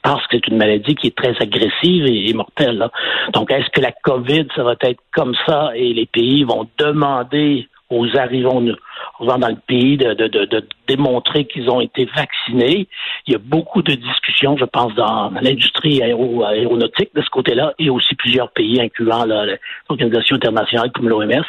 parce 0.03 0.25
que 0.27 0.37
c'est 0.37 0.47
une 0.47 0.57
maladie 0.57 0.93
qui 0.93 1.07
est 1.07 1.17
très 1.17 1.35
agressive 1.41 2.05
et, 2.05 2.29
et 2.29 2.33
mortelle. 2.33 2.77
Là. 2.77 2.91
Donc, 3.33 3.51
est-ce 3.51 3.69
que 3.71 3.81
la 3.81 3.91
COVID, 3.91 4.47
ça 4.55 4.63
va 4.63 4.75
être 4.81 5.01
comme 5.11 5.33
ça 5.47 5.71
et 5.75 5.93
les 5.93 6.05
pays 6.05 6.43
vont 6.43 6.67
demander 6.77 7.67
aux 7.89 8.17
arrivants 8.17 8.61
dans 8.61 9.47
le 9.47 9.65
pays 9.67 9.97
de, 9.97 10.13
de, 10.13 10.27
de, 10.27 10.45
de 10.45 10.67
démontrer 10.87 11.45
qu'ils 11.45 11.69
ont 11.69 11.79
été 11.79 12.05
vaccinés. 12.05 12.87
Il 13.25 13.33
y 13.33 13.35
a 13.35 13.39
beaucoup 13.39 13.81
de 13.81 13.93
discussions, 13.93 14.57
je 14.57 14.65
pense, 14.65 14.93
dans 14.95 15.31
l'industrie 15.41 16.01
aéro, 16.01 16.43
aéronautique 16.43 17.13
de 17.15 17.21
ce 17.21 17.29
côté-là 17.29 17.73
et 17.79 17.89
aussi 17.89 18.15
plusieurs 18.15 18.51
pays, 18.51 18.81
incluant 18.81 19.25
l'Organisation 19.25 20.35
internationale 20.35 20.91
comme 20.91 21.09
l'OMS. 21.09 21.45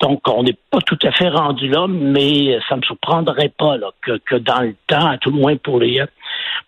Donc, 0.00 0.20
on 0.28 0.42
n'est 0.42 0.56
pas 0.70 0.80
tout 0.80 0.98
à 1.02 1.12
fait 1.12 1.28
rendu 1.28 1.68
là, 1.68 1.86
mais 1.88 2.58
ça 2.68 2.76
ne 2.76 2.80
me 2.80 2.84
surprendrait 2.84 3.52
pas 3.56 3.76
là, 3.76 3.90
que, 4.02 4.18
que 4.18 4.36
dans 4.36 4.60
le 4.60 4.74
temps, 4.86 5.06
à 5.06 5.18
tout 5.18 5.30
le 5.30 5.36
moins 5.36 5.56
pour 5.56 5.80
les 5.80 6.00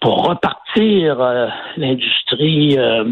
pour 0.01 0.27
repartir 0.27 1.21
euh, 1.21 1.49
l'industrie 1.77 2.79
euh, 2.79 3.05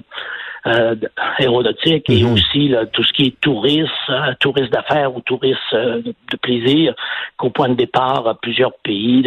euh, 0.66 0.94
aéronautique 1.38 2.09
et 2.09 2.23
mhm. 2.23 2.33
aussi 2.33 2.68
là, 2.68 2.87
tout 2.87 3.02
ce 3.02 3.12
qui 3.12 3.26
est 3.26 3.40
tourisme, 3.40 3.90
hein, 4.09 4.35
tourisme 4.40 4.71
d'affaires 4.71 5.14
ou 5.14 5.21
tourisme 5.21 5.59
euh, 5.75 6.00
de 6.02 6.37
plaisir, 6.40 6.94
qu'au 7.37 7.50
point 7.50 7.68
de 7.68 7.75
départ, 7.75 8.38
plusieurs 8.40 8.73
pays 8.83 9.25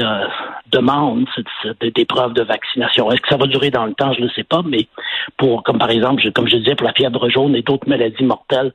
demandent 0.72 1.28
des 1.82 2.06
preuves 2.06 2.34
de 2.34 2.42
vaccination. 2.42 3.12
Est-ce 3.12 3.22
que 3.22 3.30
ça 3.30 3.38
va 3.38 3.46
durer 3.46 3.70
dans 3.70 3.86
le 3.86 3.94
temps? 3.94 4.14
Je 4.14 4.24
ne 4.24 4.30
sais 4.30 4.44
pas, 4.44 4.62
mais 4.66 4.88
pour, 5.38 5.64
comme 5.64 5.78
par 5.78 5.92
exemple, 5.92 6.24
comme 6.32 6.48
je 6.48 6.58
disais, 6.58 6.76
pour 6.76 6.88
la 6.88 6.94
fièvre 6.94 7.30
jaune 7.30 7.56
et 7.56 7.62
d'autres 7.62 7.88
maladies 7.88 8.24
mortelles, 8.24 8.74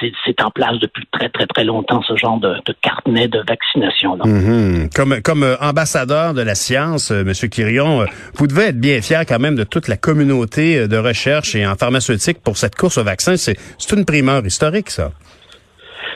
c'est 0.00 0.42
en 0.42 0.50
place 0.50 0.78
depuis 0.80 1.04
très, 1.10 1.28
très, 1.28 1.46
très 1.46 1.64
longtemps, 1.64 2.02
ce 2.02 2.16
genre 2.16 2.38
de, 2.38 2.54
de 2.64 2.74
carnet 2.80 3.28
de 3.28 3.42
vaccination. 3.48 4.16
Là. 4.16 4.26
Mhm. 4.26 4.90
Comme, 4.94 5.20
comme 5.22 5.42
euh, 5.42 5.56
ambassadeur 5.60 6.34
de 6.34 6.42
la 6.42 6.54
science, 6.54 7.10
euh, 7.10 7.22
M. 7.22 7.32
Quirion, 7.50 8.02
euh, 8.02 8.06
vous 8.34 8.46
devez 8.46 8.68
être 8.68 8.80
bien 8.80 9.00
fier 9.00 9.24
quand 9.26 9.38
même 9.38 9.56
de 9.56 9.64
toute 9.64 9.88
la 9.88 9.96
communauté 9.96 10.86
de 10.86 10.96
recherche 10.96 11.54
et 11.54 11.66
en 11.66 11.74
pharmaceutique 11.74 12.42
pour 12.42 12.56
cette 12.56 12.76
course 12.76 12.98
au 12.98 13.04
vaccin. 13.04 13.36
C'est 13.36 13.56
une 13.92 14.04
primeur 14.04 14.44
historique, 14.44 14.90
ça. 14.90 15.10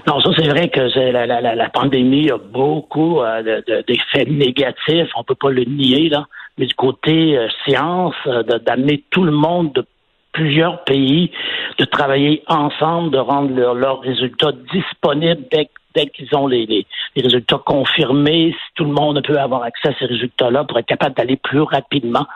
Non, 0.07 0.21
ça 0.21 0.31
c'est 0.37 0.49
vrai 0.49 0.69
que 0.69 0.81
la, 1.12 1.26
la, 1.26 1.55
la, 1.55 1.69
pandémie 1.69 2.31
a 2.31 2.37
beaucoup 2.37 3.21
d'effets 3.87 4.25
négatifs, 4.25 5.11
on 5.17 5.23
peut 5.23 5.37
pas 5.37 5.50
le 5.50 5.64
nier 5.64 6.09
là, 6.09 6.26
mais 6.59 6.67
du 6.67 6.75
côté 6.75 7.38
science, 7.64 8.14
d'amener 8.67 9.05
tout 9.11 9.23
le 9.23 9.31
monde 9.31 9.73
de 9.75 9.87
plusieurs 10.33 10.83
pays 10.85 11.31
de 11.79 11.85
travailler 11.85 12.43
ensemble, 12.49 13.11
de 13.11 13.19
rendre 13.19 13.55
leurs 13.75 14.01
résultats 14.01 14.53
disponibles 14.73 15.43
dès, 15.51 15.69
dès 15.95 16.07
qu'ils 16.07 16.35
ont 16.35 16.47
les, 16.47 16.67
les, 16.67 16.87
résultats 17.23 17.61
confirmés. 17.65 18.53
Si 18.53 18.75
tout 18.75 18.85
le 18.85 18.93
monde 18.93 19.23
peut 19.25 19.39
avoir 19.39 19.62
accès 19.62 19.89
à 19.89 19.95
ces 19.99 20.07
résultats-là 20.07 20.65
pour 20.65 20.79
être 20.79 20.87
capable 20.87 21.15
d'aller 21.15 21.37
plus 21.37 21.61
rapidement. 21.61 22.27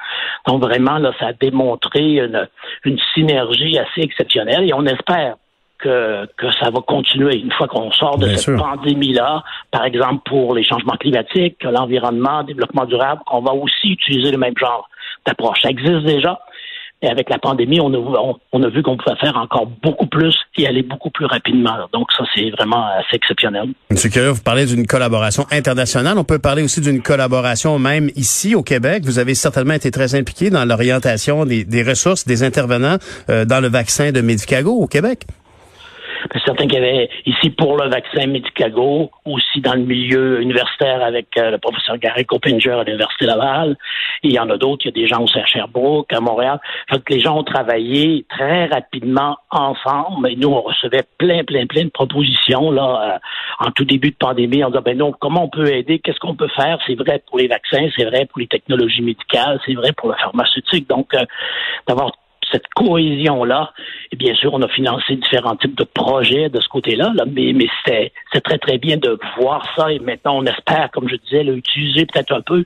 Donc 0.46 0.62
vraiment, 0.62 0.98
là, 0.98 1.12
ça 1.18 1.28
a 1.28 1.32
démontré 1.32 2.16
une, 2.16 2.46
une 2.84 2.98
synergie 3.14 3.78
assez 3.78 4.02
exceptionnelle 4.02 4.68
et 4.68 4.74
on 4.74 4.84
espère 4.84 5.36
que, 5.78 6.26
que 6.36 6.50
ça 6.52 6.70
va 6.70 6.80
continuer 6.80 7.36
une 7.36 7.52
fois 7.52 7.68
qu'on 7.68 7.90
sort 7.92 8.18
de 8.18 8.28
cette 8.28 8.56
pandémie-là, 8.56 9.42
par 9.70 9.84
exemple 9.84 10.22
pour 10.24 10.54
les 10.54 10.64
changements 10.64 10.96
climatiques, 10.96 11.62
l'environnement, 11.62 12.38
le 12.40 12.44
développement 12.44 12.86
durable, 12.86 13.20
qu'on 13.26 13.40
va 13.40 13.52
aussi 13.52 13.88
utiliser 13.88 14.30
le 14.30 14.38
même 14.38 14.56
genre 14.56 14.88
d'approche. 15.26 15.60
Ça 15.62 15.70
existe 15.70 16.04
déjà, 16.04 16.38
et 17.02 17.08
avec 17.08 17.28
la 17.28 17.38
pandémie, 17.38 17.80
on 17.80 17.92
a, 17.92 18.36
on, 18.52 18.62
a 18.62 18.68
vu 18.68 18.82
qu'on 18.82 18.96
pouvait 18.96 19.16
faire 19.16 19.36
encore 19.36 19.66
beaucoup 19.82 20.06
plus 20.06 20.34
et 20.56 20.66
aller 20.66 20.82
beaucoup 20.82 21.10
plus 21.10 21.26
rapidement. 21.26 21.76
Donc 21.92 22.10
ça, 22.16 22.24
c'est 22.34 22.50
vraiment 22.50 22.86
assez 22.98 23.16
exceptionnel. 23.16 23.68
Monsieur 23.90 24.08
Curie, 24.08 24.32
vous 24.32 24.42
parlez 24.42 24.64
d'une 24.64 24.86
collaboration 24.86 25.44
internationale. 25.50 26.16
On 26.16 26.24
peut 26.24 26.38
parler 26.38 26.62
aussi 26.62 26.80
d'une 26.80 27.02
collaboration 27.02 27.78
même 27.78 28.10
ici 28.16 28.54
au 28.54 28.62
Québec. 28.62 29.02
Vous 29.04 29.18
avez 29.18 29.34
certainement 29.34 29.74
été 29.74 29.90
très 29.90 30.14
impliqué 30.14 30.48
dans 30.48 30.64
l'orientation 30.64 31.44
des, 31.44 31.64
des, 31.64 31.82
ressources, 31.82 32.26
des 32.26 32.42
intervenants 32.42 32.96
euh, 33.28 33.44
dans 33.44 33.60
le 33.60 33.68
vaccin 33.68 34.10
de 34.10 34.20
Medicago 34.22 34.72
au 34.72 34.86
Québec 34.86 35.26
certains 36.44 36.66
qui 36.66 36.76
avaient 36.76 37.08
ici 37.24 37.50
pour 37.50 37.76
le 37.76 37.88
vaccin 37.88 38.26
Medicago, 38.26 39.10
aussi 39.24 39.60
dans 39.60 39.74
le 39.74 39.82
milieu 39.82 40.40
universitaire 40.40 41.02
avec 41.02 41.28
euh, 41.36 41.50
le 41.50 41.58
professeur 41.58 41.98
Gary 41.98 42.24
Coppinger 42.24 42.72
à 42.72 42.84
l'Université 42.84 43.26
Laval. 43.26 43.76
il 44.22 44.32
y 44.32 44.38
en 44.38 44.48
a 44.50 44.56
d'autres, 44.56 44.84
il 44.84 44.88
y 44.88 45.00
a 45.00 45.02
des 45.02 45.08
gens 45.08 45.22
aussi 45.22 45.38
à 45.38 45.46
Sherbrooke, 45.46 46.12
à 46.12 46.20
Montréal. 46.20 46.60
Fait 46.90 47.02
que 47.02 47.12
les 47.12 47.20
gens 47.20 47.38
ont 47.38 47.44
travaillé 47.44 48.24
très 48.28 48.66
rapidement 48.66 49.38
ensemble. 49.50 50.30
Et 50.30 50.36
nous, 50.36 50.48
on 50.48 50.60
recevait 50.60 51.04
plein, 51.18 51.44
plein, 51.44 51.66
plein 51.66 51.84
de 51.84 51.90
propositions 51.90 52.70
là 52.70 53.14
euh, 53.14 53.66
en 53.66 53.70
tout 53.70 53.84
début 53.84 54.10
de 54.10 54.16
pandémie 54.16 54.64
en 54.64 54.70
disant 54.70 54.82
ben 54.84 54.96
non, 54.96 55.12
comment 55.12 55.44
on 55.44 55.48
peut 55.48 55.72
aider, 55.72 55.98
qu'est-ce 55.98 56.18
qu'on 56.18 56.36
peut 56.36 56.50
faire? 56.56 56.78
C'est 56.86 56.94
vrai 56.94 57.22
pour 57.26 57.38
les 57.38 57.48
vaccins, 57.48 57.88
c'est 57.96 58.04
vrai 58.04 58.26
pour 58.26 58.40
les 58.40 58.46
technologies 58.46 59.02
médicales, 59.02 59.60
c'est 59.66 59.74
vrai 59.74 59.92
pour 59.96 60.08
la 60.08 60.16
pharmaceutique. 60.16 60.88
Donc, 60.88 61.14
euh, 61.14 61.24
d'avoir 61.86 62.12
cette 62.50 62.68
cohésion-là. 62.74 63.72
Et 64.12 64.16
bien 64.16 64.34
sûr, 64.34 64.54
on 64.54 64.62
a 64.62 64.68
financé 64.68 65.16
différents 65.16 65.56
types 65.56 65.76
de 65.76 65.84
projets 65.84 66.48
de 66.48 66.60
ce 66.60 66.68
côté-là, 66.68 67.12
là, 67.14 67.24
mais, 67.30 67.52
mais 67.52 67.66
c'est, 67.84 68.12
très, 68.42 68.58
très 68.58 68.78
bien 68.78 68.96
de 68.96 69.18
voir 69.38 69.66
ça. 69.76 69.92
Et 69.92 69.98
maintenant, 69.98 70.38
on 70.38 70.44
espère, 70.44 70.90
comme 70.92 71.08
je 71.08 71.16
disais, 71.16 71.42
l'utiliser 71.42 72.06
peut-être 72.06 72.32
un 72.32 72.42
peu 72.42 72.64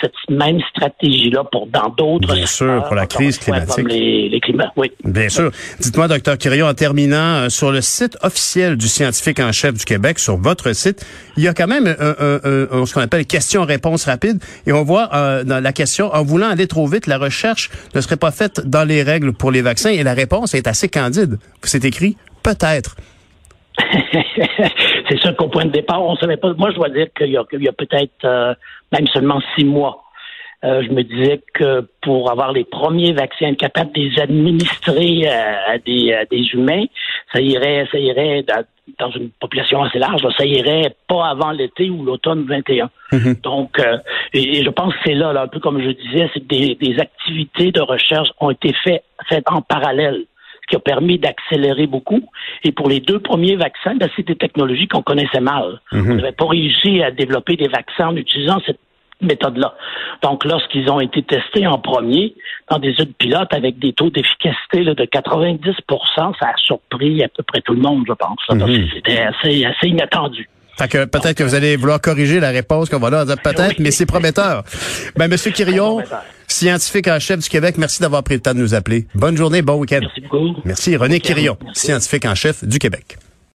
cette 0.00 0.12
même 0.28 0.58
stratégie-là 0.70 1.44
pour 1.50 1.66
dans 1.66 1.88
d'autres 1.90 2.34
Bien 2.34 2.46
sûr, 2.46 2.84
pour 2.84 2.94
la 2.94 3.06
crise 3.06 3.38
climatique. 3.38 3.88
les, 3.88 4.28
les 4.28 4.40
climats, 4.40 4.72
oui. 4.76 4.92
Bien 5.04 5.28
sûr. 5.28 5.50
Dites-moi, 5.80 6.08
docteur 6.08 6.38
Quirion, 6.38 6.66
en 6.66 6.74
terminant, 6.74 7.16
euh, 7.16 7.48
sur 7.48 7.72
le 7.72 7.80
site 7.80 8.16
officiel 8.22 8.76
du 8.76 8.88
scientifique 8.88 9.40
en 9.40 9.52
chef 9.52 9.74
du 9.74 9.84
Québec, 9.84 10.18
sur 10.18 10.36
votre 10.36 10.72
site, 10.72 11.04
il 11.36 11.42
y 11.42 11.48
a 11.48 11.54
quand 11.54 11.66
même 11.66 11.86
un, 11.86 12.86
ce 12.86 12.94
qu'on 12.94 13.00
appelle 13.00 13.26
questions-réponses 13.26 14.04
rapides. 14.04 14.42
Et 14.66 14.72
on 14.72 14.84
voit 14.84 15.10
euh, 15.14 15.44
dans 15.44 15.60
la 15.60 15.72
question, 15.72 16.12
en 16.14 16.22
voulant 16.22 16.48
aller 16.48 16.66
trop 16.66 16.86
vite, 16.86 17.06
la 17.06 17.18
recherche 17.18 17.70
ne 17.94 18.00
serait 18.00 18.16
pas 18.16 18.30
faite 18.30 18.60
dans 18.64 18.84
les 18.84 19.02
règles 19.02 19.32
pour 19.32 19.50
les 19.50 19.62
vaccins. 19.62 19.90
Et 19.90 20.02
la 20.02 20.14
réponse 20.14 20.54
est 20.54 20.66
assez 20.66 20.88
candide. 20.88 21.38
C'est 21.62 21.84
écrit 21.84 22.16
peut-être. 22.42 22.96
c'est 25.08 25.18
sûr 25.18 25.36
qu'au 25.36 25.48
point 25.48 25.64
de 25.64 25.70
départ, 25.70 26.02
on 26.02 26.16
savait 26.16 26.36
pas. 26.36 26.52
Moi, 26.54 26.70
je 26.70 26.76
dois 26.76 26.88
dire 26.88 27.06
qu'il 27.16 27.30
y 27.30 27.36
a, 27.36 27.40
a 27.40 27.72
peut-être 27.72 28.24
euh, 28.24 28.54
même 28.92 29.06
seulement 29.08 29.40
six 29.56 29.64
mois. 29.64 30.04
Euh, 30.64 30.82
je 30.82 30.90
me 30.90 31.02
disais 31.02 31.40
que 31.54 31.86
pour 32.02 32.32
avoir 32.32 32.52
les 32.52 32.64
premiers 32.64 33.12
vaccins 33.12 33.54
capables 33.54 33.92
de 33.92 34.00
les 34.00 34.20
administrer 34.20 35.28
euh, 35.28 35.72
à, 35.74 35.78
des, 35.78 36.18
des 36.32 36.42
humains, 36.52 36.84
ça 37.32 37.40
irait, 37.40 37.86
ça 37.92 37.98
irait 37.98 38.44
dans, 38.98 39.10
une 39.12 39.30
population 39.40 39.84
assez 39.84 40.00
large, 40.00 40.26
ça 40.36 40.44
irait 40.44 40.96
pas 41.06 41.28
avant 41.28 41.52
l'été 41.52 41.90
ou 41.90 42.04
l'automne 42.04 42.44
21. 42.48 42.90
Mm-hmm. 43.12 43.40
Donc, 43.42 43.80
et, 44.32 44.64
je 44.64 44.70
pense 44.70 44.94
que 44.94 45.00
c'est 45.04 45.14
là, 45.14 45.32
là, 45.32 45.42
un 45.42 45.48
peu 45.48 45.60
comme 45.60 45.80
je 45.80 45.90
disais, 45.90 46.28
c'est 46.34 46.40
que 46.40 46.48
des, 46.48 46.74
des 46.74 46.98
activités 46.98 47.70
de 47.70 47.80
recherche 47.80 48.30
ont 48.40 48.50
été 48.50 48.72
faites, 48.82 49.04
faites 49.28 49.48
en 49.48 49.62
parallèle 49.62 50.24
qui 50.68 50.76
a 50.76 50.80
permis 50.80 51.18
d'accélérer 51.18 51.86
beaucoup. 51.86 52.28
Et 52.64 52.72
pour 52.72 52.88
les 52.88 53.00
deux 53.00 53.18
premiers 53.18 53.56
vaccins, 53.56 53.94
ben, 53.96 54.08
c'est 54.16 54.26
des 54.26 54.36
technologies 54.36 54.88
qu'on 54.88 55.02
connaissait 55.02 55.40
mal. 55.40 55.80
Mhm. 55.92 56.10
On 56.10 56.14
n'avait 56.14 56.32
pas 56.32 56.46
réussi 56.46 57.02
à 57.02 57.10
développer 57.10 57.56
des 57.56 57.68
vaccins 57.68 58.08
en 58.08 58.16
utilisant 58.16 58.60
cette 58.66 58.78
méthode-là. 59.20 59.74
Donc, 60.22 60.44
lorsqu'ils 60.44 60.90
ont 60.90 61.00
été 61.00 61.22
testés 61.22 61.66
en 61.66 61.78
premier 61.78 62.34
dans 62.70 62.78
des 62.78 62.90
études 62.90 63.16
pilotes 63.16 63.52
avec 63.52 63.78
des 63.78 63.92
taux 63.92 64.10
d'efficacité 64.10 64.84
de 64.84 64.94
90% 64.94 66.34
ça 66.38 66.46
a 66.46 66.56
surpris 66.56 67.22
à 67.22 67.28
peu 67.28 67.42
près 67.42 67.60
tout 67.60 67.74
le 67.74 67.80
monde, 67.80 68.04
je 68.06 68.12
pense. 68.12 68.38
Mhm. 68.50 68.88
C'était 68.94 69.22
assez, 69.22 69.64
assez 69.64 69.88
inattendu. 69.88 70.48
Fait 70.78 70.88
que 70.88 71.04
peut-être 71.04 71.34
que 71.34 71.44
vous 71.44 71.54
allez 71.54 71.76
vouloir 71.76 72.00
corriger 72.00 72.40
la 72.40 72.50
réponse 72.50 72.88
qu'on 72.88 72.98
va 72.98 73.10
là. 73.10 73.24
Peut-être, 73.24 73.80
mais 73.80 73.90
c'est 73.90 74.06
prometteur. 74.06 74.64
Ben, 75.16 75.28
Monsieur 75.28 75.50
Quirion, 75.50 76.02
scientifique 76.46 77.08
en 77.08 77.18
chef 77.18 77.40
du 77.40 77.48
Québec, 77.48 77.76
merci 77.78 78.00
d'avoir 78.00 78.22
pris 78.22 78.34
le 78.34 78.40
temps 78.40 78.54
de 78.54 78.60
nous 78.60 78.74
appeler. 78.74 79.06
Bonne 79.14 79.36
journée, 79.36 79.62
bon 79.62 79.74
week-end. 79.74 80.00
Merci 80.00 80.20
beaucoup. 80.20 80.60
Merci. 80.64 80.96
René 80.96 81.20
Quirion, 81.20 81.56
scientifique 81.74 82.24
en 82.24 82.34
chef 82.34 82.64
du 82.64 82.78
Québec. 82.78 83.18